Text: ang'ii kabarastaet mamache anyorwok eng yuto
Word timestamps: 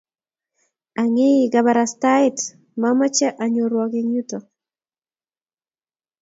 ang'ii 1.01 1.49
kabarastaet 1.53 2.37
mamache 2.81 3.27
anyorwok 3.43 3.91
eng 3.99 4.11
yuto 4.15 4.37